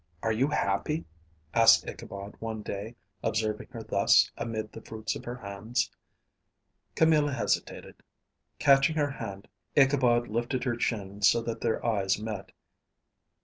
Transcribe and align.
"Are 0.23 0.31
you 0.31 0.47
happy?" 0.47 1.05
asked 1.53 1.87
Ichabod, 1.87 2.33
one 2.39 2.63
day, 2.63 2.95
observing 3.21 3.67
her 3.69 3.83
thus 3.83 4.31
amid 4.35 4.71
the 4.71 4.81
fruits 4.81 5.15
of 5.15 5.25
her 5.25 5.35
hands. 5.35 5.91
Camilla 6.95 7.31
hesitated. 7.33 7.93
Catching 8.57 8.95
her 8.95 9.11
hand, 9.11 9.47
Ichabod 9.75 10.27
lifted 10.27 10.63
her 10.63 10.75
chin 10.75 11.21
so 11.21 11.39
that 11.43 11.61
their 11.61 11.85
eyes 11.85 12.19
met. 12.19 12.51